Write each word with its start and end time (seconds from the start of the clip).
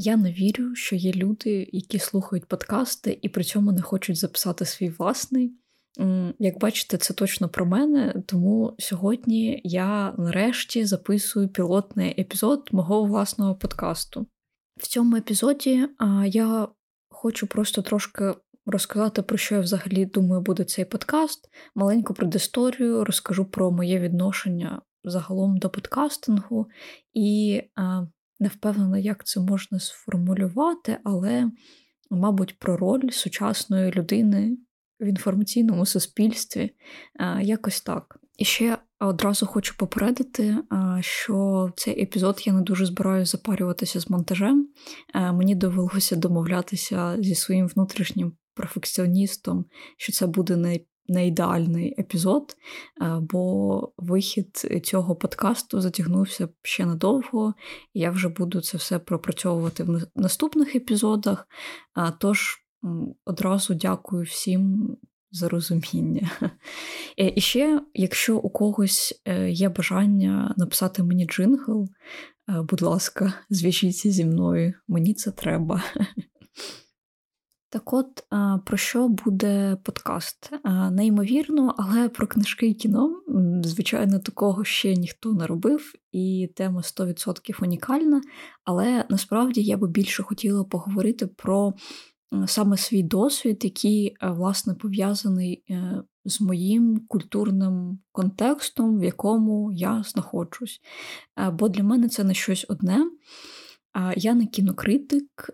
Я 0.00 0.16
не 0.16 0.32
вірю, 0.32 0.74
що 0.74 0.96
є 0.96 1.12
люди, 1.12 1.68
які 1.72 1.98
слухають 1.98 2.46
подкасти 2.46 3.18
і 3.22 3.28
при 3.28 3.44
цьому 3.44 3.72
не 3.72 3.82
хочуть 3.82 4.16
записати 4.16 4.64
свій 4.64 4.88
власний. 4.88 5.52
Як 6.38 6.58
бачите, 6.60 6.96
це 6.96 7.14
точно 7.14 7.48
про 7.48 7.66
мене, 7.66 8.22
тому 8.26 8.74
сьогодні 8.78 9.60
я 9.64 10.14
нарешті 10.18 10.84
записую 10.84 11.48
пілотний 11.48 12.20
епізод 12.20 12.68
мого 12.72 13.04
власного 13.04 13.54
подкасту. 13.54 14.26
В 14.80 14.86
цьому 14.86 15.16
епізоді 15.16 15.88
я 16.26 16.68
хочу 17.10 17.46
просто 17.46 17.82
трошки 17.82 18.34
розказати, 18.66 19.22
про 19.22 19.36
що 19.36 19.54
я 19.54 19.60
взагалі 19.60 20.06
думаю, 20.06 20.42
буде 20.42 20.64
цей 20.64 20.84
подкаст. 20.84 21.48
Маленьку 21.74 22.14
предісторію, 22.14 23.04
розкажу 23.04 23.44
про 23.44 23.70
моє 23.70 24.00
відношення 24.00 24.82
загалом 25.04 25.58
до 25.58 25.70
подкастингу 25.70 26.66
і 27.14 27.62
не 28.40 28.48
впевнена, 28.48 28.98
як 28.98 29.26
це 29.26 29.40
можна 29.40 29.80
сформулювати, 29.80 30.98
але, 31.04 31.50
мабуть, 32.10 32.58
про 32.58 32.76
роль 32.76 33.10
сучасної 33.10 33.92
людини 33.92 34.58
в 35.00 35.06
інформаційному 35.06 35.86
суспільстві 35.86 36.70
якось 37.40 37.80
так. 37.80 38.20
І 38.38 38.44
ще 38.44 38.78
одразу 39.00 39.46
хочу 39.46 39.76
попередити, 39.76 40.56
що 41.00 41.70
цей 41.76 42.02
епізод 42.02 42.42
я 42.44 42.52
не 42.52 42.60
дуже 42.60 42.86
збираюся 42.86 43.30
запарюватися 43.30 44.00
з 44.00 44.10
монтажем. 44.10 44.68
Мені 45.14 45.54
довелося 45.54 46.16
домовлятися 46.16 47.16
зі 47.18 47.34
своїм 47.34 47.68
внутрішнім 47.68 48.32
перфекціоністом, 48.54 49.64
що 49.96 50.12
це 50.12 50.26
буде 50.26 50.56
не 50.56 50.80
не 51.08 51.26
ідеальний 51.26 51.94
епізод, 51.98 52.56
е, 53.02 53.18
бо 53.20 53.92
вихід 53.96 54.80
цього 54.84 55.16
подкасту 55.16 55.80
затягнувся 55.80 56.48
ще 56.62 56.86
надовго, 56.86 57.54
і 57.94 58.00
я 58.00 58.10
вже 58.10 58.28
буду 58.28 58.60
це 58.60 58.78
все 58.78 58.98
пропрацьовувати 58.98 59.84
в 59.84 60.06
наступних 60.16 60.76
епізодах. 60.76 61.48
Тож 62.20 62.56
одразу 63.24 63.74
дякую 63.74 64.24
всім. 64.24 64.96
За 65.30 65.48
розуміння. 65.48 66.30
Е, 67.20 67.32
і 67.36 67.40
ще, 67.40 67.82
якщо 67.94 68.36
у 68.36 68.50
когось 68.50 69.22
е, 69.24 69.50
є 69.50 69.68
бажання 69.68 70.54
написати 70.56 71.02
мені 71.02 71.26
джингл, 71.26 71.88
будь 72.48 72.82
ласка, 72.82 73.32
зв'яжіться 73.50 74.10
зі 74.10 74.24
мною, 74.24 74.74
мені 74.88 75.14
це 75.14 75.30
треба. 75.30 75.82
Так 77.70 77.92
от, 77.92 78.24
про 78.64 78.76
що 78.76 79.08
буде 79.08 79.76
подкаст? 79.82 80.50
Неймовірно, 80.90 81.74
але 81.78 82.08
про 82.08 82.26
книжки 82.26 82.66
і 82.66 82.74
кіно, 82.74 83.22
звичайно, 83.64 84.18
такого 84.18 84.64
ще 84.64 84.94
ніхто 84.94 85.32
не 85.32 85.46
робив, 85.46 85.92
і 86.12 86.50
тема 86.56 86.80
100% 86.80 87.64
унікальна. 87.64 88.20
Але 88.64 89.04
насправді 89.08 89.62
я 89.62 89.76
би 89.76 89.88
більше 89.88 90.22
хотіла 90.22 90.64
поговорити 90.64 91.26
про 91.26 91.74
саме 92.46 92.76
свій 92.76 93.02
досвід, 93.02 93.64
який, 93.64 94.16
власне, 94.22 94.74
пов'язаний 94.74 95.64
е, 95.70 96.02
з 96.24 96.40
моїм 96.40 97.00
культурним 97.08 97.98
контекстом, 98.12 98.98
в 98.98 99.04
якому 99.04 99.72
я 99.72 100.02
знаходжусь. 100.06 100.80
Е, 101.38 101.50
бо 101.50 101.68
для 101.68 101.82
мене 101.82 102.08
це 102.08 102.24
не 102.24 102.34
щось 102.34 102.66
одне. 102.68 103.10
Я 104.16 104.34
не 104.34 104.46
кінокритик, 104.46 105.50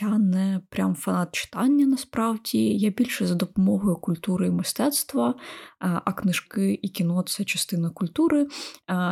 я 0.00 0.18
не 0.18 0.60
прям 0.68 0.94
фанат 0.94 1.34
читання 1.34 1.86
насправді. 1.86 2.58
Я 2.58 2.90
більше 2.90 3.26
за 3.26 3.34
допомогою 3.34 3.96
культури 3.96 4.46
і 4.46 4.50
мистецтва, 4.50 5.34
а 5.78 6.12
книжки 6.12 6.78
і 6.82 6.88
кіно 6.88 7.22
це 7.22 7.44
частина 7.44 7.90
культури. 7.90 8.46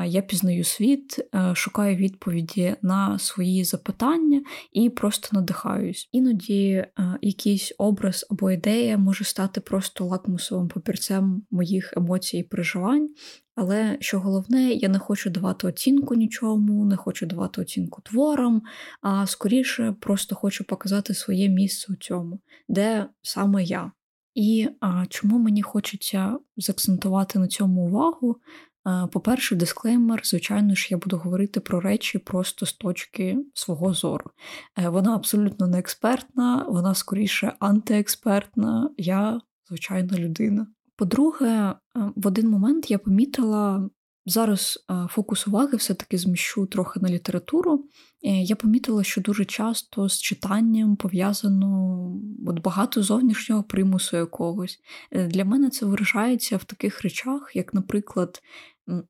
Я 0.06 0.22
пізнаю 0.22 0.64
світ, 0.64 1.20
шукаю 1.55 1.97
відповіді 1.97 2.77
на 2.83 3.19
свої 3.19 3.64
запитання 3.64 4.42
і 4.72 4.91
просто 4.91 5.28
надихаюсь. 5.33 6.08
Іноді 6.12 6.86
якийсь 7.22 7.75
образ 7.78 8.27
або 8.30 8.50
ідея 8.50 8.98
може 8.98 9.25
стати 9.25 9.61
просто 9.61 10.05
лакмусовим 10.05 10.69
папірцем 10.69 11.42
моїх 11.50 11.92
емоцій 11.97 12.39
і 12.39 12.42
переживань. 12.42 13.08
Але 13.55 13.97
що 14.01 14.20
головне, 14.20 14.73
я 14.73 14.89
не 14.89 14.98
хочу 14.98 15.31
давати 15.31 15.67
оцінку 15.67 16.15
нічому, 16.15 16.85
не 16.85 16.97
хочу 16.97 17.27
давати 17.27 17.61
оцінку 17.61 18.03
творам, 18.03 18.63
а 19.01 19.27
скоріше 19.27 19.95
просто 20.01 20.35
хочу 20.35 20.65
показати 20.65 21.15
своє 21.15 21.48
місце 21.48 21.92
у 21.92 21.97
цьому, 21.97 22.41
де 22.69 23.07
саме 23.23 23.65
я. 23.65 23.92
І 24.35 24.69
а, 24.81 25.07
чому 25.09 25.39
мені 25.39 25.63
хочеться 25.63 26.39
заакцентувати 26.57 27.39
на 27.39 27.48
цьому 27.48 27.87
увагу? 27.87 28.37
А, 28.85 29.07
по-перше, 29.07 29.57
дисклеймер, 29.57 30.21
звичайно 30.25 30.75
ж, 30.75 30.89
я 30.91 30.97
буду 30.97 31.17
говорити 31.17 31.61
про 31.61 31.81
речі 31.81 32.19
просто 32.19 32.67
з 32.67 32.73
точки 32.73 33.39
свого 33.55 33.95
зору. 33.95 34.31
Е, 34.79 34.89
вона 34.89 35.15
абсолютно 35.15 35.67
не 35.67 35.79
експертна, 35.79 36.67
вона 36.69 36.95
скоріше 36.95 37.53
антиекспертна, 37.59 38.91
я 38.97 39.41
звичайна 39.69 40.19
людина. 40.19 40.67
По-друге, 40.96 41.46
е, 41.46 41.77
в 42.16 42.27
один 42.27 42.48
момент 42.48 42.90
я 42.90 42.98
помітила. 42.98 43.90
Зараз 44.27 44.84
е, 44.90 45.06
фокус 45.10 45.46
уваги 45.46 45.77
все-таки 45.77 46.18
зміщу 46.18 46.66
трохи 46.66 47.00
на 47.00 47.08
літературу. 47.08 47.84
Е, 48.22 48.42
я 48.42 48.56
помітила, 48.56 49.05
що 49.05 49.20
дуже 49.20 49.44
часто 49.44 50.08
з 50.08 50.20
читанням 50.20 50.96
пов'язано 50.96 52.10
от 52.46 52.62
багато 52.62 53.02
зовнішнього 53.02 53.62
примусу 53.62 54.16
якогось. 54.16 54.78
Для 55.12 55.44
мене 55.44 55.70
це 55.70 55.86
виражається 55.86 56.56
в 56.56 56.64
таких 56.64 57.02
речах, 57.02 57.52
як, 57.55 57.74
наприклад, 57.74 58.42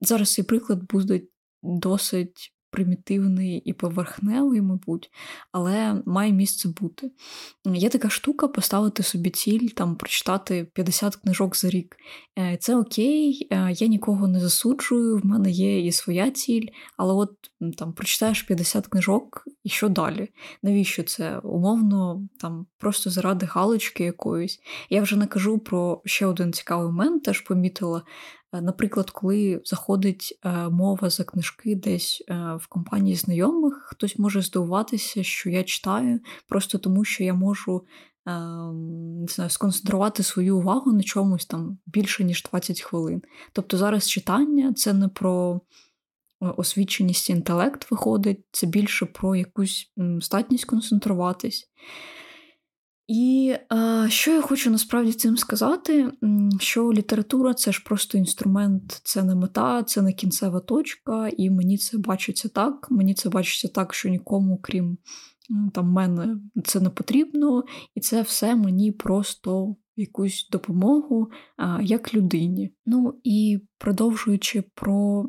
зараз 0.00 0.32
цей 0.32 0.44
приклад 0.44 0.82
буде 0.92 1.22
досить 1.62 2.53
примітивний 2.74 3.58
і 3.58 3.72
поверхневий, 3.72 4.60
мабуть, 4.60 5.10
але 5.52 6.02
має 6.06 6.32
місце 6.32 6.68
бути. 6.68 7.10
Є 7.64 7.88
така 7.88 8.10
штука 8.10 8.48
поставити 8.48 9.02
собі 9.02 9.30
ціль, 9.30 9.68
там 9.68 9.96
прочитати 9.96 10.66
50 10.74 11.16
книжок 11.16 11.56
за 11.56 11.70
рік. 11.70 11.96
Е, 12.38 12.56
це 12.60 12.76
окей, 12.76 13.48
е, 13.50 13.74
я 13.76 13.86
нікого 13.86 14.28
не 14.28 14.40
засуджую, 14.40 15.18
в 15.18 15.26
мене 15.26 15.50
є 15.50 15.86
і 15.86 15.92
своя 15.92 16.30
ціль, 16.30 16.66
але 16.96 17.14
от 17.14 17.30
там 17.78 17.92
прочитаєш 17.92 18.42
50 18.42 18.86
книжок, 18.86 19.44
і 19.64 19.68
що 19.68 19.88
далі? 19.88 20.28
Навіщо 20.62 21.02
це? 21.02 21.38
Умовно, 21.38 22.28
там 22.40 22.66
просто 22.78 23.10
заради 23.10 23.46
галочки 23.46 24.04
якоїсь. 24.04 24.60
Я 24.90 25.02
вже 25.02 25.16
не 25.16 25.26
кажу 25.26 25.58
про 25.58 26.02
ще 26.04 26.26
один 26.26 26.52
цікавий 26.52 26.86
момент, 26.86 27.22
теж 27.22 27.40
помітила. 27.40 28.02
Е, 28.54 28.60
наприклад, 28.60 29.10
коли 29.10 29.60
заходить 29.64 30.38
е, 30.44 30.68
мова 30.68 31.10
за 31.10 31.24
книжки 31.24 31.74
десь 31.76 32.24
е, 32.28 32.34
в 32.60 32.66
компанії 32.66 33.16
знайомих, 33.16 33.74
хтось 33.86 34.18
може 34.18 34.42
здивуватися, 34.42 35.22
що 35.22 35.50
я 35.50 35.64
читаю, 35.64 36.20
просто 36.48 36.78
тому 36.78 37.04
що 37.04 37.24
я 37.24 37.34
можу 37.34 37.84
не 38.26 39.26
знаю, 39.28 39.50
сконцентрувати 39.50 40.22
свою 40.22 40.58
увагу 40.58 40.92
на 40.92 41.02
чомусь 41.02 41.46
там 41.46 41.78
більше, 41.86 42.24
ніж 42.24 42.42
20 42.42 42.80
хвилин. 42.80 43.22
Тобто 43.52 43.76
зараз 43.76 44.08
читання 44.08 44.72
це 44.72 44.92
не 44.92 45.08
про 45.08 45.60
освіченість 46.40 47.30
інтелект 47.30 47.90
виходить, 47.90 48.44
це 48.52 48.66
більше 48.66 49.06
про 49.06 49.36
якусь 49.36 49.92
здатність 50.20 50.64
концентруватись. 50.64 51.70
І 53.06 53.56
е, 53.72 54.06
що 54.10 54.30
я 54.30 54.40
хочу 54.40 54.70
насправді 54.70 55.12
цим 55.12 55.36
сказати, 55.36 56.10
що 56.60 56.92
література 56.92 57.54
це 57.54 57.72
ж 57.72 57.82
просто 57.84 58.18
інструмент, 58.18 59.00
це 59.04 59.22
не 59.22 59.34
мета, 59.34 59.82
це 59.82 60.02
не 60.02 60.12
кінцева 60.12 60.60
точка, 60.60 61.30
і 61.36 61.50
мені 61.50 61.78
це 61.78 61.98
бачиться 61.98 62.48
так. 62.48 62.90
Мені 62.90 63.14
це 63.14 63.28
бачиться 63.28 63.68
так, 63.68 63.94
що 63.94 64.08
нікому, 64.08 64.58
крім 64.62 64.98
там 65.72 65.86
мене, 65.86 66.36
це 66.64 66.80
не 66.80 66.90
потрібно, 66.90 67.64
і 67.94 68.00
це 68.00 68.22
все 68.22 68.56
мені 68.56 68.92
просто 68.92 69.76
якусь 69.96 70.48
допомогу 70.52 71.30
а, 71.56 71.78
як 71.82 72.14
людині. 72.14 72.70
Ну 72.86 73.14
і 73.24 73.60
продовжуючи 73.78 74.64
про 74.74 75.28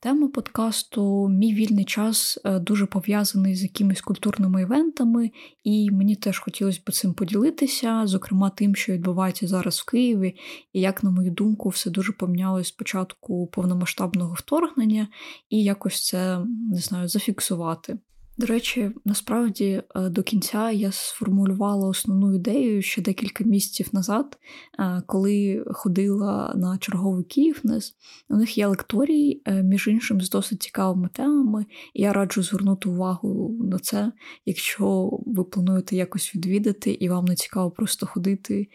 тему 0.00 0.28
подкасту, 0.28 1.28
мій 1.28 1.54
вільний 1.54 1.84
час 1.84 2.38
е, 2.44 2.58
дуже 2.58 2.86
пов'язаний 2.86 3.54
з 3.54 3.62
якимись 3.62 4.00
культурними 4.00 4.62
івентами, 4.62 5.30
і 5.64 5.90
мені 5.90 6.16
теж 6.16 6.38
хотілося 6.38 6.80
б 6.86 6.92
цим 6.92 7.14
поділитися, 7.14 8.02
зокрема 8.06 8.50
тим, 8.50 8.74
що 8.74 8.92
відбувається 8.92 9.46
зараз 9.46 9.78
в 9.78 9.90
Києві, 9.90 10.36
і 10.72 10.80
як, 10.80 11.02
на 11.04 11.10
мою 11.10 11.30
думку, 11.30 11.68
все 11.68 11.90
дуже 11.90 12.12
помінялось 12.12 12.68
з 12.68 12.72
початку 12.72 13.46
повномасштабного 13.46 14.34
вторгнення, 14.34 15.08
і 15.50 15.62
якось 15.62 16.06
це 16.06 16.38
не 16.72 16.78
знаю, 16.78 17.08
зафіксувати. 17.08 17.98
До 18.40 18.46
речі, 18.46 18.90
насправді 19.04 19.82
е, 19.96 20.08
до 20.08 20.22
кінця 20.22 20.70
я 20.70 20.92
сформулювала 20.92 21.88
основну 21.88 22.34
ідею 22.34 22.82
ще 22.82 23.02
декілька 23.02 23.44
місяців 23.44 23.88
назад, 23.92 24.38
е, 24.78 25.02
коли 25.06 25.64
ходила 25.66 26.54
на 26.56 26.78
черговий 26.78 27.24
Київнес. 27.24 27.94
У 28.28 28.36
них 28.36 28.58
є 28.58 28.66
лекторій, 28.66 29.42
е, 29.44 29.62
між 29.62 29.88
іншим, 29.88 30.20
з 30.20 30.30
досить 30.30 30.62
цікавими 30.62 31.08
темами, 31.12 31.66
і 31.94 32.02
я 32.02 32.12
раджу 32.12 32.42
звернути 32.42 32.88
увагу 32.88 33.56
на 33.60 33.78
це, 33.78 34.12
якщо 34.46 35.18
ви 35.26 35.44
плануєте 35.44 35.96
якось 35.96 36.34
відвідати, 36.34 36.90
і 36.90 37.08
вам 37.08 37.24
не 37.24 37.34
цікаво 37.34 37.70
просто 37.70 38.06
ходити 38.06 38.68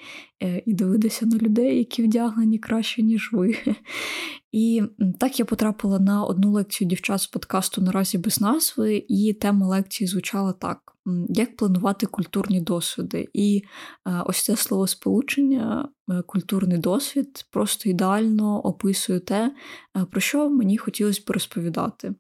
і 0.66 0.74
дивитися 0.74 1.26
на 1.26 1.38
людей, 1.38 1.78
які 1.78 2.04
вдягнені 2.04 2.60
краще, 2.60 3.04
ніж 3.04 3.30
ви. 3.34 3.56
І 4.56 4.84
так 5.20 5.40
я 5.40 5.46
потрапила 5.46 6.00
на 6.00 6.24
одну 6.24 6.52
лекцію 6.52 6.88
дівчат 6.88 7.22
з 7.22 7.28
подкасту 7.28 7.82
наразі 7.82 8.18
без 8.18 8.42
назви, 8.42 9.06
і 9.08 9.34
тема 9.34 9.68
лекції 9.68 10.08
звучала 10.08 10.54
так: 10.54 10.80
як 11.30 11.58
планувати 11.58 12.06
культурні 12.06 12.62
досвіди. 12.62 13.28
І 13.34 13.64
е, 14.08 14.24
ось 14.26 14.44
це 14.44 14.56
слово 14.56 14.88
сполучення, 14.88 15.90
культурний 16.26 16.78
досвід 16.78 17.46
просто 17.52 17.90
ідеально 17.90 18.60
описує 18.60 19.20
те, 19.20 19.56
про 20.12 20.22
що 20.22 20.50
мені 20.50 20.78
хотілося 20.78 21.22
б 21.28 21.30
розповідати. 21.30 22.16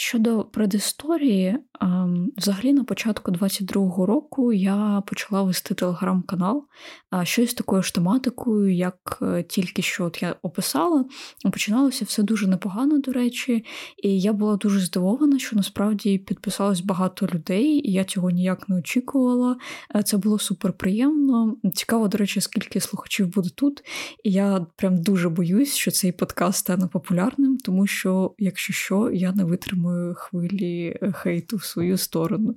Щодо 0.00 0.44
предісторії, 0.44 1.58
ем, 1.80 2.32
взагалі 2.36 2.72
на 2.72 2.84
початку 2.84 3.32
22-го 3.32 4.06
року 4.06 4.52
я 4.52 5.02
почала 5.06 5.42
вести 5.42 5.74
телеграм-канал, 5.74 6.64
щось 7.22 7.54
такою 7.54 7.82
ж 7.82 7.94
тематикою, 7.94 8.74
як 8.74 9.18
е, 9.22 9.42
тільки 9.42 9.82
що 9.82 10.04
от 10.04 10.22
я 10.22 10.36
описала. 10.42 11.04
Починалося 11.52 12.04
все 12.04 12.22
дуже 12.22 12.46
непогано, 12.46 12.98
до 12.98 13.12
речі, 13.12 13.64
і 14.02 14.20
я 14.20 14.32
була 14.32 14.56
дуже 14.56 14.80
здивована, 14.80 15.38
що 15.38 15.56
насправді 15.56 16.18
підписалось 16.18 16.80
багато 16.80 17.28
людей, 17.34 17.88
і 17.88 17.92
я 17.92 18.04
цього 18.04 18.30
ніяк 18.30 18.68
не 18.68 18.76
очікувала. 18.76 19.56
Е, 19.96 20.02
це 20.02 20.16
було 20.16 20.38
супер 20.38 20.72
приємно. 20.72 21.56
Цікаво, 21.74 22.08
до 22.08 22.18
речі, 22.18 22.40
скільки 22.40 22.80
слухачів 22.80 23.28
буде 23.28 23.50
тут. 23.54 23.82
І 24.24 24.32
я 24.32 24.66
прям 24.76 25.02
дуже 25.02 25.28
боюсь, 25.28 25.74
що 25.74 25.90
цей 25.90 26.12
подкаст 26.12 26.58
стане 26.58 26.86
популярним, 26.86 27.58
тому 27.58 27.86
що, 27.86 28.34
якщо 28.38 28.72
що, 28.72 29.10
я 29.10 29.32
не 29.32 29.44
витримую 29.44 29.89
хвилі 30.14 30.96
хейту 31.12 31.56
в 31.56 31.64
свою 31.64 31.98
сторону. 31.98 32.54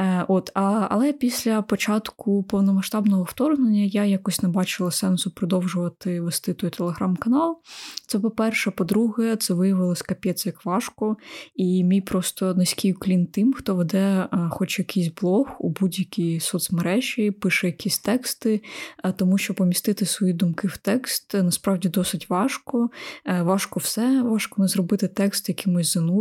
Е, 0.00 0.24
от, 0.28 0.50
а, 0.54 0.86
Але 0.90 1.12
після 1.12 1.62
початку 1.62 2.42
повномасштабного 2.42 3.22
вторгнення 3.22 3.82
я 3.82 4.04
якось 4.04 4.42
не 4.42 4.48
бачила 4.48 4.90
сенсу 4.90 5.30
продовжувати 5.30 6.20
вести 6.20 6.54
той 6.54 6.70
телеграм-канал. 6.70 7.58
Це 8.06 8.18
по-перше, 8.18 8.70
по-друге, 8.70 9.36
це 9.36 9.54
виявилось 9.54 10.02
капець 10.02 10.46
як 10.46 10.64
важко, 10.64 11.16
і 11.54 11.84
мій 11.84 12.00
просто 12.00 12.54
низький 12.54 12.92
уклін 12.92 13.26
тим, 13.26 13.52
хто 13.52 13.74
веде 13.74 14.28
е, 14.32 14.48
хоч 14.50 14.78
якийсь 14.78 15.12
блог 15.20 15.48
у 15.58 15.68
будь-якій 15.68 16.40
соцмережі, 16.40 17.30
пише 17.30 17.66
якісь 17.66 17.98
тексти, 17.98 18.62
е, 19.04 19.12
тому 19.12 19.38
що 19.38 19.54
помістити 19.54 20.06
свої 20.06 20.32
думки 20.32 20.68
в 20.68 20.76
текст 20.76 21.34
насправді 21.34 21.88
досить 21.88 22.30
важко. 22.30 22.90
А, 23.24 23.42
важко 23.42 23.80
все, 23.80 24.22
важко 24.22 24.62
не 24.62 24.68
зробити 24.68 25.08
текст 25.08 25.48
якимось 25.48 25.92
занудним, 25.92 26.19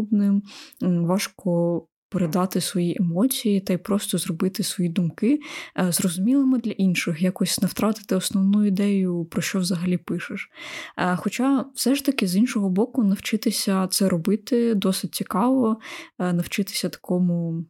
важко 0.82 1.86
передати 2.10 2.62
свої 2.62 2.98
емоції 3.00 3.60
та 3.60 3.74
й 3.74 3.78
просто 3.78 4.18
зробити 4.18 4.64
свої 4.64 4.90
думки 4.90 5.40
е, 5.80 5.92
зрозумілими 5.92 6.60
для 6.60 6.72
інших, 6.72 7.22
якось 7.22 7.62
не 7.62 7.68
втратити 7.68 8.16
основну 8.16 8.66
ідею, 8.66 9.26
про 9.26 9.42
що 9.42 9.60
взагалі 9.60 9.98
пишеш. 9.98 10.50
Е, 10.98 11.16
хоча, 11.16 11.66
все 11.76 11.96
ж 11.96 12.06
таки, 12.06 12.28
з 12.28 12.36
іншого 12.36 12.70
боку, 12.70 13.04
навчитися 13.04 13.88
це 13.88 14.10
робити 14.10 14.76
досить 14.76 15.16
цікаво, 15.16 15.80
е, 16.20 16.34
навчитися 16.34 16.90
такому 16.90 17.66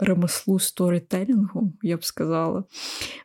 ремеслу 0.00 0.58
сторітелінгу, 0.58 1.72
я 1.82 1.96
б 1.96 2.04
сказала. 2.04 2.64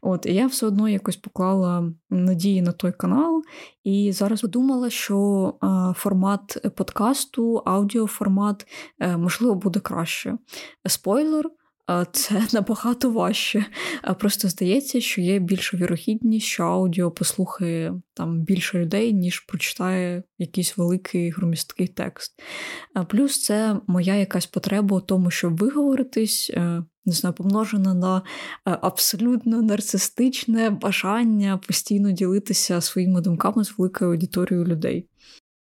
От, 0.02 0.26
І 0.26 0.34
я 0.34 0.48
все 0.48 0.66
одно 0.66 0.90
якось 0.90 1.16
поклала 1.16 1.92
надії 2.10 2.62
на 2.62 2.72
той 2.72 2.92
канал, 2.92 3.44
і 3.84 4.12
зараз 4.12 4.42
подумала, 4.42 4.90
що 4.90 5.54
формат 5.96 6.58
подкасту, 6.76 7.62
аудіоформат, 7.66 8.68
е, 9.00 9.18
можливо, 9.18 9.56
буде 9.56 9.80
краще. 9.80 10.38
Спойлер 10.86 11.50
це 12.12 12.48
набагато 12.54 13.10
важче. 13.10 13.66
Просто 14.20 14.50
здається, 14.50 15.02
що 15.02 15.22
є 15.22 15.40
більша 15.40 15.78
вірогідність, 15.78 16.46
що 16.46 16.64
аудіо 16.64 17.12
послухає 17.12 18.02
там 18.14 18.42
більше 18.42 18.80
людей, 18.80 19.14
ніж 19.14 19.40
прочитає 19.40 20.24
якийсь 20.38 20.78
великий 20.78 21.30
громісткий 21.30 21.88
текст. 21.88 22.42
Плюс 23.10 23.44
це 23.44 23.80
моя 23.88 24.16
якась 24.16 24.46
потреба 24.46 24.98
у 24.98 25.02
тому, 25.02 25.32
щоб 25.32 25.58
виговоритись, 25.58 26.52
е, 26.54 26.84
не 27.06 27.14
знаю, 27.14 27.36
помножена 27.36 27.94
на 27.94 28.18
е, 28.18 28.22
абсолютно 28.82 29.62
нарцистичне 29.62 30.70
бажання 30.70 31.58
постійно 31.68 32.12
ділитися 32.12 32.82
своїми 32.82 33.22
думками 33.22 33.64
з 33.64 33.78
великою 33.78 34.12
аудиторією 34.12 34.66
людей. 34.68 35.08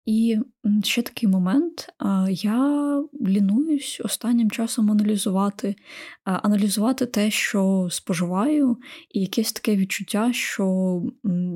І 0.07 0.39
ще 0.83 1.01
такий 1.01 1.29
момент. 1.29 1.89
Я 2.29 2.83
лінуюсь 3.21 4.01
останнім 4.03 4.51
часом 4.51 4.91
аналізувати, 4.91 5.75
аналізувати 6.23 7.05
те, 7.05 7.31
що 7.31 7.87
споживаю, 7.91 8.77
і 9.11 9.21
якесь 9.21 9.53
таке 9.53 9.75
відчуття, 9.75 10.33
що 10.33 11.01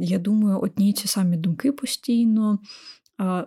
я 0.01 0.19
думаю, 0.19 0.59
одні 0.59 0.89
й 0.89 0.93
ті 0.93 1.07
самі 1.07 1.37
думки 1.37 1.71
постійно. 1.71 2.59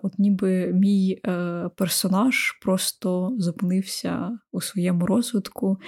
От 0.02 0.18
ніби 0.18 0.72
мій 0.72 1.20
е, 1.26 1.70
персонаж 1.76 2.52
просто 2.62 3.36
зупинився 3.38 4.38
у 4.52 4.60
своєму 4.60 5.06
розвитку, 5.06 5.78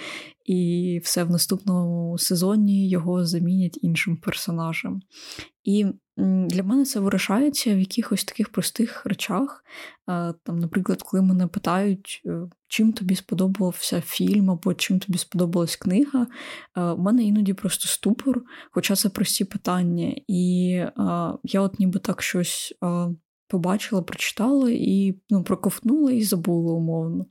і 0.45 1.01
все 1.03 1.23
в 1.23 1.31
наступному 1.31 2.17
сезоні 2.17 2.89
його 2.89 3.25
замінять 3.25 3.79
іншим 3.81 4.17
персонажем. 4.17 5.01
І 5.63 5.85
для 6.17 6.63
мене 6.63 6.85
це 6.85 6.99
вирішається 6.99 7.75
в 7.75 7.79
якихось 7.79 8.23
таких 8.23 8.49
простих 8.49 9.05
речах. 9.05 9.63
Там, 10.43 10.59
Наприклад, 10.59 11.03
коли 11.03 11.23
мене 11.23 11.47
питають, 11.47 12.21
е, 12.25 12.41
чим 12.67 12.93
тобі 12.93 13.15
сподобався 13.15 14.01
фільм 14.01 14.51
або 14.51 14.73
чим 14.73 14.99
тобі 14.99 15.17
сподобалась 15.17 15.75
книга, 15.75 16.27
в 16.75 16.97
мене 16.97 17.23
іноді 17.23 17.53
просто 17.53 17.87
ступор, 17.87 18.41
хоча 18.71 18.95
це 18.95 19.09
прості 19.09 19.45
питання. 19.45 20.15
І 20.27 20.69
я 21.43 21.61
от 21.61 21.79
ніби 21.79 21.99
так 21.99 22.21
щось 22.21 22.73
побачила, 23.47 24.01
прочитала 24.01 24.69
і 24.71 25.15
ну, 25.29 25.43
проковтнула 25.43 26.11
і 26.11 26.23
забула 26.23 26.73
умовно. 26.73 27.25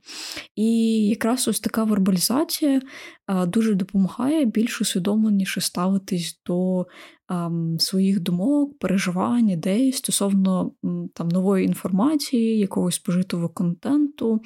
І 0.55 0.71
якраз 1.07 1.47
ось 1.47 1.59
така 1.59 1.83
вербалізація 1.83 2.81
дуже 3.47 3.73
допомагає 3.75 4.45
більш 4.45 4.81
усвідомленіше 4.81 5.61
ставитись 5.61 6.41
до 6.45 6.87
а, 7.27 7.49
своїх 7.79 8.19
думок, 8.19 8.79
переживань, 8.79 9.49
ідей 9.49 9.91
стосовно 9.91 10.71
там 11.13 11.27
нової 11.27 11.65
інформації, 11.65 12.59
якогось 12.59 12.95
спожитого 12.95 13.49
контенту. 13.49 14.41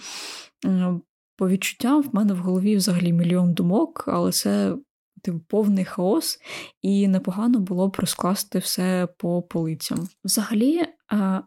По 1.38 1.50
відчуттям 1.50 2.02
в 2.02 2.16
мене 2.16 2.34
в 2.34 2.38
голові 2.38 2.76
взагалі 2.76 3.14
мільйон 3.14 3.54
думок, 3.54 4.04
але 4.08 4.32
це 4.32 4.76
типу, 5.22 5.40
повний 5.48 5.86
хаос, 5.86 6.40
і 6.82 7.08
непогано 7.08 7.60
було 7.60 7.88
б 7.88 7.96
розкласти 8.00 8.60
все 8.60 9.08
по 9.18 9.42
полицям. 9.42 10.08
Взагалі, 10.24 10.82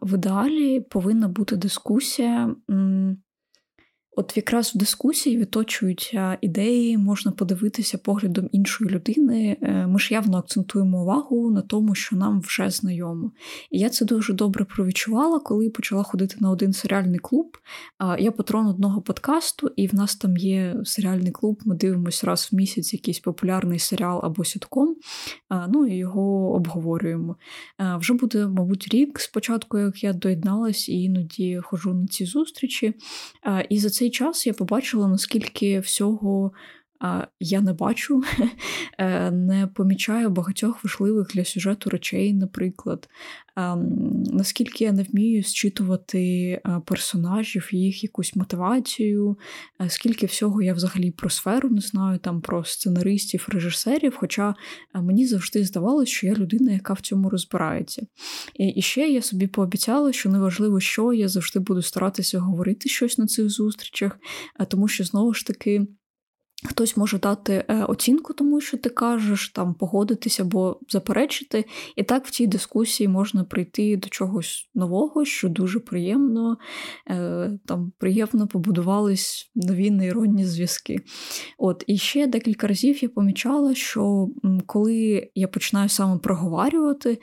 в 0.01 0.13
ідеалі 0.13 0.79
повинна 0.79 1.27
бути 1.27 1.55
дискусія 1.55 2.55
От 4.17 4.37
якраз 4.37 4.75
в 4.75 4.77
дискусії 4.77 5.37
відточуються 5.37 6.37
ідеї, 6.41 6.97
можна 6.97 7.31
подивитися 7.31 7.97
поглядом 7.97 8.49
іншої 8.51 8.89
людини. 8.89 9.57
Е, 9.61 9.87
ми 9.87 9.99
ж 9.99 10.13
явно 10.13 10.37
акцентуємо 10.37 11.01
увагу 11.01 11.51
на 11.51 11.61
тому, 11.61 11.95
що 11.95 12.15
нам 12.15 12.41
вже 12.41 12.69
знайомо. 12.69 13.31
І 13.71 13.79
я 13.79 13.89
це 13.89 14.05
дуже 14.05 14.33
добре 14.33 14.65
провідчувала, 14.65 15.39
коли 15.39 15.69
почала 15.69 16.03
ходити 16.03 16.35
на 16.39 16.51
один 16.51 16.73
серіальний 16.73 17.19
клуб. 17.19 17.57
Я 18.19 18.31
патрон 18.31 18.67
одного 18.67 19.01
подкасту, 19.01 19.71
і 19.75 19.87
в 19.87 19.95
нас 19.95 20.15
там 20.15 20.37
є 20.37 20.75
серіальний 20.83 21.31
клуб. 21.31 21.61
Ми 21.65 21.75
дивимося 21.75 22.27
раз 22.27 22.49
в 22.51 22.55
місяць 22.55 22.93
якийсь 22.93 23.19
популярний 23.19 23.79
серіал 23.79 24.19
або 24.23 24.45
сітком. 24.45 24.95
Ну 25.69 25.87
і 25.87 25.95
його 25.95 26.53
обговорюємо. 26.53 27.35
Вже 27.99 28.13
буде, 28.13 28.47
мабуть, 28.47 28.87
рік 28.91 29.19
спочатку, 29.19 29.77
як 29.77 30.03
я 30.03 30.13
доєдналась 30.13 30.89
і 30.89 31.03
іноді 31.03 31.61
ходжу 31.63 31.93
на 31.93 32.07
ці 32.07 32.25
зустрічі. 32.25 32.93
І 33.69 33.79
за 33.79 33.89
цей 34.05 34.11
час 34.11 34.47
я 34.47 34.53
побачила, 34.53 35.07
наскільки 35.07 35.79
всього 35.79 36.51
я 37.39 37.61
не 37.61 37.73
бачу, 37.73 38.23
е, 38.97 39.31
не 39.31 39.67
помічаю 39.67 40.29
багатьох 40.29 40.83
важливих 40.83 41.27
для 41.27 41.45
сюжету 41.45 41.89
речей, 41.89 42.33
наприклад, 42.33 43.09
наскільки 44.31 44.83
я 44.83 44.91
не 44.91 45.03
вмію 45.03 45.43
зчитувати 45.43 46.61
персонажів, 46.85 47.69
їх 47.71 48.03
якусь 48.03 48.35
мотивацію, 48.35 49.37
скільки 49.87 50.25
всього 50.25 50.61
я 50.61 50.73
взагалі 50.73 51.11
про 51.11 51.29
сферу 51.29 51.69
не 51.69 51.81
знаю, 51.81 52.19
там 52.19 52.41
про 52.41 52.63
сценаристів, 52.63 53.47
режисерів. 53.51 54.15
Хоча 54.15 54.55
мені 54.93 55.27
завжди 55.27 55.63
здавалося, 55.63 56.11
що 56.11 56.27
я 56.27 56.33
людина, 56.33 56.71
яка 56.71 56.93
в 56.93 57.01
цьому 57.01 57.29
розбирається. 57.29 58.07
І 58.55 58.81
ще 58.81 59.09
я 59.09 59.21
собі 59.21 59.47
пообіцяла, 59.47 60.13
що 60.13 60.29
неважливо, 60.29 60.79
що 60.79 61.13
я 61.13 61.27
завжди 61.27 61.59
буду 61.59 61.81
старатися 61.81 62.39
говорити 62.39 62.89
щось 62.89 63.17
на 63.17 63.25
цих 63.25 63.49
зустрічах, 63.49 64.19
тому 64.67 64.87
що 64.87 65.03
знову 65.03 65.33
ж 65.33 65.47
таки. 65.47 65.87
Хтось 66.65 66.97
може 66.97 67.19
дати 67.19 67.65
е, 67.67 67.83
оцінку 67.83 68.33
тому, 68.33 68.61
що 68.61 68.77
ти 68.77 68.89
кажеш, 68.89 69.49
там 69.49 69.73
погодитися 69.73 70.43
або 70.43 70.79
заперечити. 70.89 71.65
І 71.95 72.03
так 72.03 72.25
в 72.25 72.31
цій 72.31 72.47
дискусії 72.47 73.07
можна 73.07 73.43
прийти 73.43 73.97
до 73.97 74.09
чогось 74.09 74.69
нового, 74.75 75.25
що 75.25 75.49
дуже 75.49 75.79
приємно. 75.79 76.57
Е, 77.09 77.59
там 77.65 77.91
приємно 77.97 78.47
побудувались 78.47 79.51
нові 79.55 79.91
нейронні 79.91 80.45
зв'язки. 80.45 80.99
От 81.57 81.83
і 81.87 81.97
ще 81.97 82.27
декілька 82.27 82.67
разів 82.67 83.03
я 83.03 83.09
помічала, 83.09 83.75
що 83.75 84.29
коли 84.65 85.29
я 85.35 85.47
починаю 85.47 85.89
саме 85.89 86.17
проговорювати, 86.17 87.19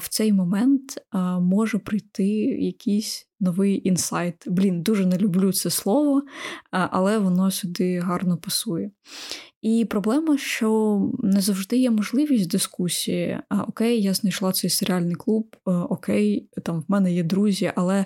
в 0.00 0.08
цей 0.08 0.32
момент 0.32 0.98
може 1.40 1.78
прийти 1.78 2.28
якийсь 2.60 3.27
новий 3.40 3.88
інсайт. 3.88 4.44
Блін, 4.46 4.82
дуже 4.82 5.06
не 5.06 5.18
люблю 5.18 5.52
це 5.52 5.70
слово, 5.70 6.22
але 6.70 7.18
воно 7.18 7.50
сюди 7.50 7.98
гарно 7.98 8.36
пасує. 8.36 8.90
І 9.62 9.84
проблема, 9.84 10.38
що 10.38 11.00
не 11.18 11.40
завжди 11.40 11.76
є 11.76 11.90
можливість 11.90 12.50
дискусії. 12.50 13.38
А, 13.48 13.62
Окей, 13.62 14.02
я 14.02 14.14
знайшла 14.14 14.52
цей 14.52 14.70
серіальний 14.70 15.14
клуб, 15.14 15.56
е, 15.56 15.70
окей, 15.70 16.48
там 16.64 16.80
в 16.80 16.84
мене 16.88 17.14
є 17.14 17.22
друзі, 17.22 17.72
але 17.76 18.04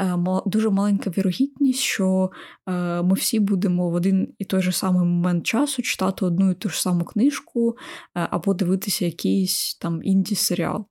е, 0.00 0.18
дуже 0.46 0.70
маленька 0.70 1.10
вірогідність, 1.10 1.80
що 1.80 2.30
е, 2.66 3.02
ми 3.02 3.14
всі 3.14 3.40
будемо 3.40 3.90
в 3.90 3.94
один 3.94 4.34
і 4.38 4.44
той 4.44 4.62
же 4.62 4.72
самий 4.72 5.04
момент 5.08 5.46
часу 5.46 5.82
читати 5.82 6.24
одну 6.24 6.50
і 6.50 6.54
ту 6.54 6.68
ж 6.68 6.82
саму 6.82 7.04
книжку 7.04 7.76
або 8.14 8.54
дивитися 8.54 9.04
якийсь 9.04 9.74
там 9.80 10.00
інді 10.02 10.34
серіал. 10.34 10.86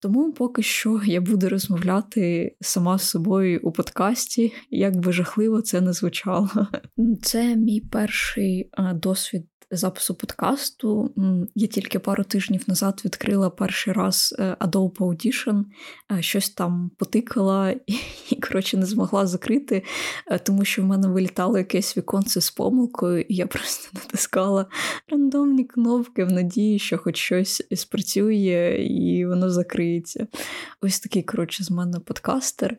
Тому 0.00 0.32
поки 0.32 0.62
що 0.62 1.00
я 1.04 1.20
буду 1.20 1.48
розмовляти 1.48 2.56
сама 2.60 2.98
з 2.98 3.08
собою 3.08 3.60
у 3.62 3.72
подкасті, 3.72 4.52
як 4.70 4.96
би 4.96 5.12
жахливо 5.12 5.62
це 5.62 5.80
не 5.80 5.92
звучало. 5.92 6.50
Це 7.22 7.56
мій 7.56 7.80
перший 7.80 8.70
досвід 8.94 9.46
запису 9.76 10.14
подкасту. 10.14 11.14
Я 11.54 11.66
тільки 11.66 11.98
пару 11.98 12.24
тижнів 12.24 12.64
назад 12.66 13.02
відкрила 13.04 13.50
перший 13.50 13.92
раз 13.92 14.34
е, 14.38 14.56
Adobe 14.60 14.96
Audition, 14.96 15.64
е, 16.12 16.22
щось 16.22 16.50
там 16.50 16.90
потикала 16.98 17.70
і, 17.70 17.98
і 18.30 18.36
коротше, 18.36 18.76
не 18.76 18.86
змогла 18.86 19.26
закрити, 19.26 19.82
е, 20.26 20.38
тому 20.38 20.64
що 20.64 20.82
в 20.82 20.84
мене 20.84 21.08
вилітало 21.08 21.58
якесь 21.58 21.96
віконце 21.96 22.40
з 22.40 22.50
помилкою, 22.50 23.20
і 23.20 23.34
я 23.34 23.46
просто 23.56 23.88
натискала 23.94 24.66
рандомні 25.08 25.64
кнопки 25.64 26.24
в 26.24 26.32
надії, 26.32 26.78
що 26.78 26.98
хоч 26.98 27.16
щось 27.16 27.62
спрацює 27.74 28.86
і 28.90 29.26
воно 29.26 29.50
закриється. 29.50 30.26
Ось 30.80 31.00
такий, 31.00 31.22
коротше, 31.22 31.64
з 31.64 31.70
мене 31.70 32.00
подкастер. 32.00 32.76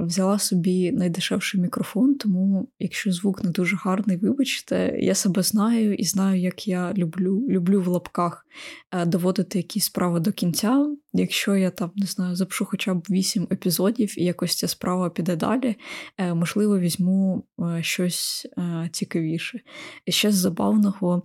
Взяла 0.00 0.38
собі 0.38 0.92
найдешевший 0.92 1.60
мікрофон, 1.60 2.14
тому 2.14 2.68
якщо 2.78 3.12
звук 3.12 3.44
не 3.44 3.50
дуже 3.50 3.76
гарний, 3.76 4.16
вибачте, 4.16 4.98
я 5.00 5.14
себе 5.14 5.42
знаю 5.42 5.94
і 5.94 6.04
знаю, 6.04 6.40
як 6.40 6.68
я 6.68 6.92
люблю 6.92 7.46
люблю 7.48 7.82
в 7.82 7.86
лапках 7.86 8.46
е, 8.90 9.06
доводити 9.06 9.58
якісь 9.58 9.84
справи 9.84 10.20
до 10.20 10.32
кінця. 10.32 10.86
Якщо 11.12 11.56
я 11.56 11.70
там 11.70 11.90
не 11.96 12.06
знаю, 12.06 12.36
запишу 12.36 12.64
хоча 12.64 12.94
б 12.94 13.06
вісім 13.10 13.48
епізодів, 13.52 14.18
і 14.18 14.24
якось 14.24 14.56
ця 14.56 14.68
справа 14.68 15.10
піде 15.10 15.36
далі, 15.36 15.76
е, 16.18 16.34
можливо, 16.34 16.78
візьму 16.78 17.44
е, 17.60 17.82
щось 17.82 18.46
цікавіше. 18.92 19.60
І 20.06 20.12
ще 20.12 20.32
з 20.32 20.34
забавного. 20.34 21.22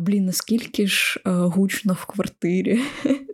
Блін, 0.00 0.24
наскільки 0.24 0.86
ж 0.86 1.20
гучно 1.24 1.92
в 1.92 2.04
квартирі. 2.04 2.80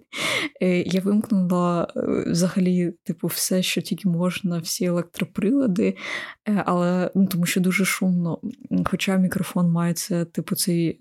Е, 0.63 0.83
я 0.83 1.01
вимкнула 1.01 1.89
е, 1.97 2.01
взагалі, 2.31 2.93
типу, 3.05 3.27
все, 3.27 3.63
що 3.63 3.81
тільки 3.81 4.09
можна, 4.09 4.59
всі 4.59 4.85
електроприлади, 4.85 5.97
е, 6.49 6.63
але 6.67 7.11
ну, 7.15 7.27
тому 7.27 7.47
що 7.47 7.61
дуже 7.61 7.85
шумно. 7.85 8.41
Хоча 8.85 9.17
мікрофон 9.17 9.71
має 9.71 9.95
це, 9.95 10.25
типу, 10.25 10.55
цей 10.57 10.99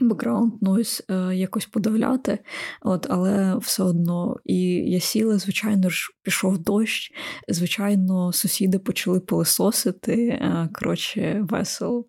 бекграунд 0.00 0.62
нойз 0.62 1.02
е, 1.10 1.36
якось 1.36 1.66
подавляти, 1.66 2.38
от, 2.82 3.06
але 3.10 3.56
все 3.56 3.82
одно. 3.82 4.36
І 4.44 4.60
я 4.70 5.00
сіла, 5.00 5.38
звичайно 5.38 5.90
ж, 5.90 6.10
пішов 6.22 6.58
дощ, 6.58 7.12
звичайно, 7.48 8.32
сусіди 8.32 8.78
почали 8.78 9.20
пилисосити, 9.20 10.14
е, 10.14 10.68
коротше, 10.72 11.46
весело. 11.50 12.04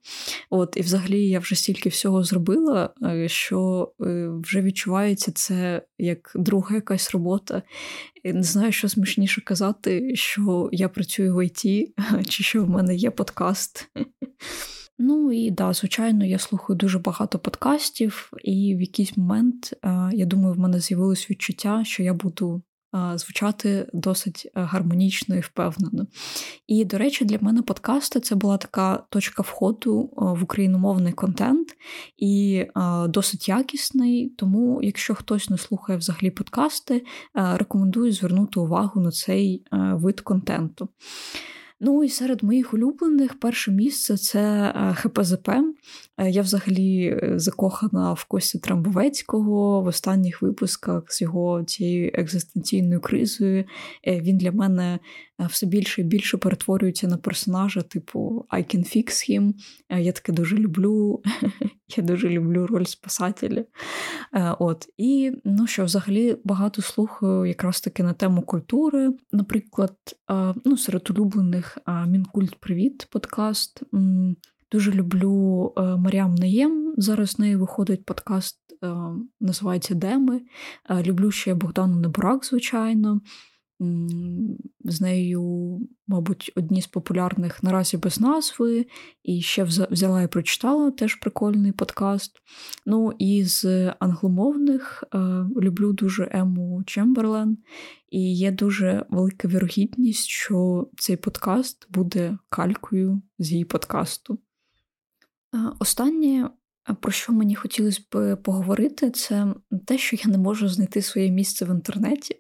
От, 0.50 0.78
І 0.78 0.82
взагалі 0.82 1.28
я 1.28 1.40
вже 1.40 1.56
стільки 1.56 1.90
всього 1.90 2.24
зробила, 2.24 2.94
е, 3.04 3.28
що 3.28 3.92
е, 4.02 4.30
вже 4.44 4.62
відчувається 4.62 5.32
це 5.32 5.82
як 5.98 6.32
друга 6.36 6.76
якась 6.76 7.12
робота. 7.12 7.64
Не 8.24 8.44
знаю, 8.44 8.72
що 8.72 8.90
смішніше 8.90 9.42
казати, 9.42 10.16
що 10.16 10.70
я 10.72 10.90
працюю 10.90 11.36
в 11.36 11.46
ІТ, 11.46 11.94
чи 12.30 12.44
що 12.44 12.64
в 12.64 12.70
мене 12.70 12.96
є 12.96 13.12
подкаст. 13.12 13.90
Ну 15.02 15.32
і 15.32 15.52
да, 15.52 15.74
звичайно, 15.74 16.26
я 16.26 16.40
слухаю 16.40 16.78
дуже 16.78 17.00
багато 17.00 17.40
подкастів, 17.40 18.32
і 18.44 18.76
в 18.76 18.82
якийсь 18.82 19.18
момент 19.18 19.74
я 20.14 20.26
думаю, 20.26 20.54
в 20.54 20.60
мене 20.60 20.80
з'явилось 20.80 21.30
відчуття, 21.30 21.84
що 21.86 22.04
я 22.04 22.14
буду 22.14 22.62
звучати 23.16 23.88
досить 23.94 24.48
е, 24.56 24.62
гармонічно 24.62 25.36
і 25.36 25.40
впевнено. 25.40 26.08
І, 26.68 26.86
до 26.86 26.98
речі, 26.98 27.26
для 27.26 27.38
мене 27.42 27.62
подкасти 27.62 28.20
це 28.20 28.36
була 28.36 28.58
така 28.58 29.04
точка 29.10 29.42
входу 29.42 30.10
в 30.16 30.44
україномовний 30.44 31.14
контент 31.14 31.68
і 32.18 32.66
досить 33.08 33.50
якісний. 33.50 34.30
Тому, 34.30 34.80
якщо 34.84 35.16
хтось 35.16 35.50
не 35.50 35.58
слухає 35.58 36.00
взагалі 36.00 36.32
подкасти, 36.32 37.04
рекомендую 37.34 38.12
звернути 38.12 38.60
увагу 38.60 39.02
на 39.02 39.12
цей 39.12 39.64
е, 39.74 39.78
вид 39.94 40.22
контенту. 40.22 40.90
Ну 41.82 42.04
і 42.04 42.10
серед 42.10 42.44
моїх 42.44 42.74
улюблених 42.74 43.40
перше 43.40 43.72
місце 43.72 44.18
це 44.18 44.74
е, 44.76 44.94
ХПЗП. 44.94 45.50
Е, 45.50 46.30
я 46.30 46.42
взагалі 46.42 47.06
е, 47.06 47.34
закохана 47.36 48.14
в 48.14 48.24
Костя 48.24 48.60
Трамбовецького 48.60 49.82
в 49.82 49.88
останніх 49.88 50.42
випусках 50.42 51.04
з 51.08 51.22
його 51.22 51.64
цією 51.64 52.12
екзистенційною 52.14 53.02
кризою. 53.02 53.66
Він 54.08 54.38
для 54.38 54.52
мене 54.52 55.00
все 55.50 55.66
більше 55.66 56.02
і 56.02 56.04
більше 56.04 56.38
перетворюється 56.38 57.08
на 57.08 57.18
персонажа, 57.18 57.82
типу 57.82 58.46
I 58.52 58.76
can 58.76 58.98
fix 58.98 59.08
him. 59.08 59.54
Я 60.00 60.12
таке 60.12 60.32
дуже 60.32 60.58
люблю. 60.58 61.22
Я 61.98 62.04
дуже 62.04 62.30
люблю 62.30 62.68
роль 62.68 62.84
спасателя. 62.84 63.64
От. 64.60 64.90
І 64.98 65.32
ну 65.46 65.68
що, 65.68 65.86
взагалі 65.86 66.38
багато 66.44 66.82
слухаю 66.82 67.46
якраз 67.46 67.82
таки 67.82 68.04
на 68.04 68.14
тему 68.14 68.42
культури. 68.42 69.10
Наприклад, 69.32 69.96
ну, 70.66 70.78
серед 70.78 71.10
улюблених 71.10 71.78
Мінкульт 72.08 72.56
Привіт 72.56 73.08
подкаст. 73.12 73.84
Дуже 74.72 74.92
люблю 74.92 75.74
е, 75.78 75.82
Маріам 75.82 76.36
Наєм. 76.36 76.94
Зараз 76.98 77.36
в 77.38 77.42
неї 77.42 77.56
виходить 77.56 78.06
подкаст, 78.06 78.60
е, 78.84 78.96
називається 79.40 79.96
Деми. 79.96 80.42
Е, 80.90 81.04
люблю 81.04 81.32
ще 81.32 81.54
Богдану 81.54 82.00
Небурак, 82.00 82.46
звичайно. 82.46 83.22
З 84.84 85.02
нею, 85.02 85.80
мабуть, 86.08 86.52
одні 86.56 86.82
з 86.82 86.88
популярних 86.88 87.64
наразі 87.64 87.98
без 87.98 88.20
назви, 88.20 88.86
і 89.24 89.42
ще 89.42 89.64
взяла 89.64 90.22
і 90.22 90.28
прочитала 90.28 90.92
теж 90.92 91.16
прикольний 91.16 91.72
подкаст. 91.72 92.42
Ну 92.86 93.14
і 93.20 93.44
з 93.44 93.94
англомовних 94.00 95.04
е, 95.14 95.18
люблю 95.62 95.94
дуже 95.94 96.30
Ему 96.34 96.84
Чемберлен, 96.86 97.58
і 98.10 98.36
є 98.36 98.52
дуже 98.52 99.06
велика 99.10 99.48
вірогідність, 99.48 100.28
що 100.28 100.90
цей 100.98 101.18
подкаст 101.18 101.88
буде 101.90 102.38
калькою 102.50 103.22
з 103.40 103.52
її 103.52 103.66
подкасту. 103.66 104.40
Останнє 105.80 106.50
про 106.94 107.12
що 107.12 107.34
мені 107.34 107.56
хотілося 107.56 108.02
б 108.12 108.36
поговорити, 108.36 109.12
це 109.12 109.56
те, 109.86 109.98
що 109.98 110.16
я 110.16 110.32
не 110.32 110.38
можу 110.38 110.68
знайти 110.68 111.02
своє 111.02 111.32
місце 111.32 111.66
в 111.66 111.70
інтернеті. 111.70 112.36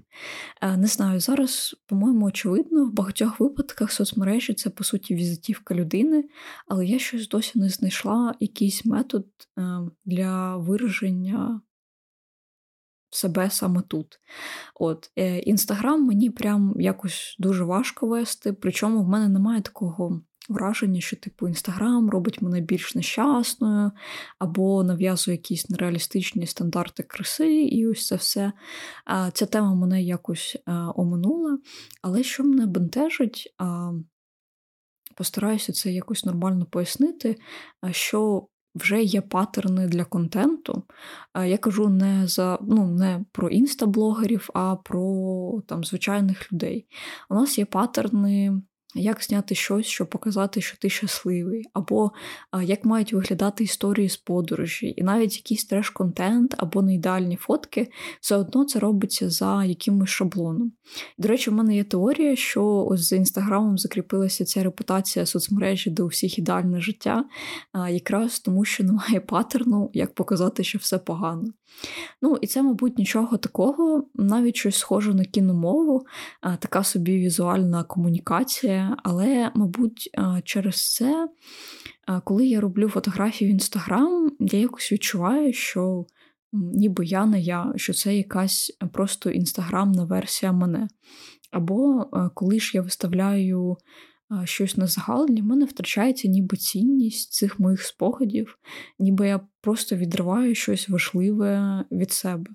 Не 0.77 0.87
знаю, 0.87 1.19
зараз, 1.19 1.75
по-моєму, 1.85 2.25
очевидно, 2.25 2.85
в 2.85 2.93
багатьох 2.93 3.39
випадках 3.39 3.91
соцмережі 3.91 4.53
це 4.53 4.69
по 4.69 4.83
суті 4.83 5.15
візитівка 5.15 5.75
людини, 5.75 6.23
але 6.67 6.85
я 6.85 6.99
щось 6.99 7.27
досі 7.27 7.59
не 7.59 7.69
знайшла 7.69 8.35
якийсь 8.39 8.85
метод 8.85 9.27
е, 9.57 9.61
для 10.05 10.57
вираження. 10.57 11.61
Себе 13.11 13.49
саме 13.49 13.81
тут. 13.81 14.19
От 14.75 15.11
е, 15.15 15.39
Інстаграм 15.39 16.05
мені 16.05 16.29
прям 16.29 16.75
якось 16.79 17.35
дуже 17.39 17.63
важко 17.63 18.07
вести, 18.07 18.53
причому 18.53 19.03
в 19.03 19.07
мене 19.07 19.29
немає 19.29 19.61
такого 19.61 20.21
враження, 20.49 21.01
що 21.01 21.15
типу 21.15 21.47
Інстаграм 21.47 22.09
робить 22.09 22.41
мене 22.41 22.61
більш 22.61 22.95
нещасною, 22.95 23.91
або 24.39 24.83
нав'язує 24.83 25.37
якісь 25.37 25.69
нереалістичні 25.69 26.47
стандарти 26.47 27.03
краси, 27.03 27.63
і 27.63 27.87
ось 27.87 28.07
це 28.07 28.15
все. 28.15 28.51
Ця 29.33 29.45
тема 29.45 29.75
мене 29.75 30.03
якось 30.03 30.57
оминула. 30.95 31.57
Але 32.01 32.23
що 32.23 32.43
мене 32.43 32.65
бентежить, 32.65 33.55
постараюся 35.15 35.73
це 35.73 35.91
якось 35.91 36.25
нормально 36.25 36.65
пояснити, 36.65 37.35
що. 37.91 38.47
Вже 38.75 39.03
є 39.03 39.21
паттерни 39.21 39.87
для 39.87 40.05
контенту. 40.05 40.83
Я 41.45 41.57
кажу 41.57 41.89
не 41.89 42.27
за 42.27 42.59
ну 42.61 42.87
не 42.87 43.25
про 43.31 43.49
інстаблогерів, 43.49 44.49
а 44.53 44.75
про 44.75 45.61
там 45.67 45.83
звичайних 45.83 46.53
людей. 46.53 46.87
У 47.29 47.35
нас 47.35 47.57
є 47.57 47.65
паттерни 47.65 48.61
як 48.95 49.23
зняти 49.23 49.55
щось, 49.55 49.85
щоб 49.85 50.09
показати, 50.09 50.61
що 50.61 50.77
ти 50.77 50.89
щасливий, 50.89 51.65
або 51.73 52.11
як 52.63 52.85
мають 52.85 53.13
виглядати 53.13 53.63
історії 53.63 54.09
з 54.09 54.17
подорожі, 54.17 54.93
і 54.97 55.03
навіть 55.03 55.35
якийсь 55.35 55.65
треш-контент 55.65 56.55
або 56.57 56.81
неідеальні 56.81 57.35
фотки, 57.35 57.91
все 58.21 58.35
одно 58.35 58.65
це 58.65 58.79
робиться 58.79 59.29
за 59.29 59.65
якимось 59.65 60.09
шаблоном. 60.09 60.71
До 61.17 61.27
речі, 61.27 61.49
в 61.49 61.53
мене 61.53 61.75
є 61.75 61.83
теорія, 61.83 62.35
що 62.35 62.85
ось 62.89 63.09
за 63.09 63.15
інстаграмом 63.15 63.77
закріпилася 63.77 64.45
ця 64.45 64.63
репутація 64.63 65.25
соцмережі, 65.25 65.95
у 65.99 66.07
всіх 66.07 66.39
ідеальне 66.39 66.81
життя, 66.81 67.25
якраз 67.89 68.39
тому, 68.39 68.65
що 68.65 68.83
немає 68.83 69.19
паттерну, 69.19 69.89
як 69.93 70.13
показати, 70.13 70.63
що 70.63 70.77
все 70.77 70.97
погано. 70.97 71.53
Ну, 72.21 72.37
і 72.41 72.47
це, 72.47 72.63
мабуть, 72.63 72.97
нічого 72.97 73.37
такого, 73.37 74.07
навіть 74.15 74.55
щось 74.55 74.77
схоже 74.77 75.13
на 75.13 75.25
кіномову, 75.25 76.05
така 76.59 76.83
собі 76.83 77.17
візуальна 77.17 77.83
комунікація. 77.83 78.97
Але, 79.03 79.51
мабуть, 79.55 80.09
через 80.43 80.93
це, 80.93 81.29
коли 82.23 82.47
я 82.47 82.61
роблю 82.61 82.89
фотографії 82.89 83.51
в 83.51 83.53
інстаграм, 83.53 84.31
я 84.39 84.59
якось 84.59 84.91
відчуваю, 84.91 85.53
що 85.53 86.05
ніби 86.53 87.05
я 87.05 87.25
не 87.25 87.41
я, 87.41 87.73
що 87.75 87.93
це 87.93 88.15
якась 88.15 88.77
просто 88.93 89.29
інстаграмна 89.29 90.05
версія 90.05 90.51
мене. 90.51 90.87
Або 91.51 92.05
коли 92.33 92.59
ж 92.59 92.71
я 92.73 92.81
виставляю 92.81 93.77
щось 94.43 94.77
на 94.77 94.87
загал, 94.87 95.25
для 95.29 95.43
мене 95.43 95.65
втрачається 95.65 96.27
ніби 96.27 96.57
цінність 96.57 97.31
цих 97.31 97.59
моїх 97.59 97.83
спогадів, 97.83 98.57
ніби 98.99 99.27
я 99.27 99.39
просто 99.61 99.95
відриваю 99.95 100.55
щось 100.55 100.89
важливе 100.89 101.83
від 101.91 102.11
себе. 102.11 102.51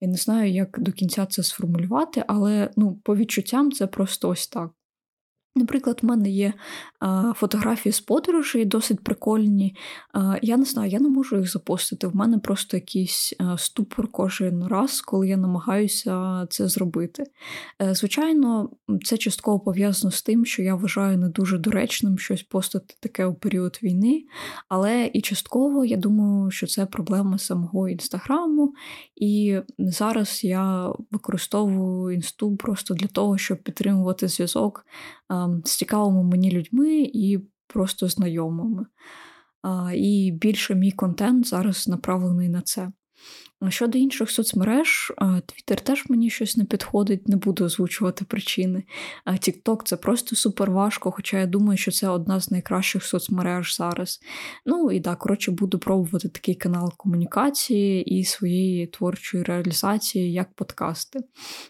Я 0.00 0.08
не 0.08 0.16
знаю, 0.16 0.52
як 0.52 0.80
до 0.80 0.92
кінця 0.92 1.26
це 1.26 1.42
сформулювати, 1.42 2.24
але 2.28 2.70
ну, 2.76 3.00
по 3.04 3.16
відчуттям 3.16 3.72
це 3.72 3.86
просто 3.86 4.28
ось 4.28 4.48
так. 4.48 4.70
Наприклад, 5.56 5.98
в 6.02 6.06
мене 6.06 6.30
є 6.30 6.52
а, 7.00 7.32
фотографії 7.36 7.92
з 7.92 8.00
подорожей, 8.00 8.64
досить 8.64 9.04
прикольні. 9.04 9.76
А, 10.12 10.36
я 10.42 10.56
не 10.56 10.64
знаю, 10.64 10.90
я 10.90 11.00
не 11.00 11.08
можу 11.08 11.36
їх 11.36 11.52
запостити. 11.52 12.06
В 12.06 12.16
мене 12.16 12.38
просто 12.38 12.76
якийсь 12.76 13.34
а, 13.38 13.58
ступор 13.58 14.08
кожен 14.08 14.66
раз, 14.66 15.00
коли 15.00 15.28
я 15.28 15.36
намагаюся 15.36 16.46
це 16.50 16.68
зробити. 16.68 17.24
Е, 17.82 17.94
звичайно, 17.94 18.70
це 19.04 19.16
частково 19.16 19.60
пов'язано 19.60 20.10
з 20.10 20.22
тим, 20.22 20.44
що 20.44 20.62
я 20.62 20.74
вважаю 20.74 21.18
не 21.18 21.28
дуже 21.28 21.58
доречним 21.58 22.18
щось 22.18 22.42
постати 22.42 22.94
таке 23.00 23.26
у 23.26 23.34
період 23.34 23.78
війни, 23.82 24.24
але 24.68 25.10
і 25.12 25.20
частково 25.20 25.84
я 25.84 25.96
думаю, 25.96 26.50
що 26.50 26.66
це 26.66 26.86
проблема 26.86 27.38
самого 27.38 27.88
інстаграму. 27.88 28.74
І 29.16 29.58
зараз 29.78 30.44
я 30.44 30.92
використовую 31.10 32.14
інсту 32.14 32.56
просто 32.56 32.94
для 32.94 33.06
того, 33.06 33.38
щоб 33.38 33.62
підтримувати 33.62 34.28
зв'язок 34.28 34.86
з 35.64 35.76
цікавими 35.76 36.22
мені 36.22 36.50
людьми 36.50 37.10
і 37.14 37.38
просто 37.66 38.08
знайомими. 38.08 38.86
І 39.94 40.32
більше 40.40 40.74
мій 40.74 40.92
контент 40.92 41.46
зараз 41.46 41.88
направлений 41.88 42.48
на 42.48 42.62
це. 42.62 42.92
Щодо 43.68 43.98
інших 43.98 44.30
соцмереж, 44.30 45.12
Твіттер 45.46 45.80
теж 45.80 46.04
мені 46.08 46.30
щось 46.30 46.56
не 46.56 46.64
підходить, 46.64 47.28
не 47.28 47.36
буду 47.36 47.64
озвучувати 47.64 48.24
причини. 48.24 48.84
Тікток 49.40 49.86
це 49.86 49.96
просто 49.96 50.36
супер 50.36 50.70
важко, 50.70 51.10
хоча 51.10 51.38
я 51.38 51.46
думаю, 51.46 51.76
що 51.76 51.90
це 51.90 52.08
одна 52.08 52.40
з 52.40 52.50
найкращих 52.50 53.04
соцмереж 53.04 53.76
зараз. 53.76 54.20
Ну 54.66 54.90
і 54.90 55.00
так, 55.00 55.18
коротше, 55.18 55.50
буду 55.50 55.78
пробувати 55.78 56.28
такий 56.28 56.54
канал 56.54 56.92
комунікації 56.96 58.04
і 58.04 58.24
своєї 58.24 58.86
творчої 58.86 59.44
реалізації 59.44 60.32
як 60.32 60.54
подкасти. 60.54 61.20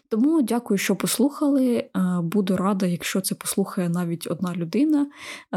Тому 0.09 0.41
дякую, 0.41 0.77
що 0.77 0.95
послухали. 0.95 1.89
Буду 2.23 2.57
рада, 2.57 2.85
якщо 2.85 3.21
це 3.21 3.35
послухає 3.35 3.89
навіть 3.89 4.27
одна 4.31 4.55
людина. 4.55 5.07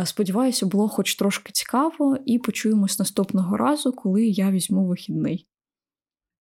Сподіваюся, 0.04 0.66
було 0.66 0.88
хоч 0.88 1.14
трошки 1.14 1.52
цікаво, 1.52 2.16
і 2.26 2.38
почуємось 2.38 2.98
наступного 2.98 3.56
разу, 3.56 3.92
коли 3.92 4.26
я 4.26 4.50
візьму 4.50 4.86
вихідний. 4.86 5.46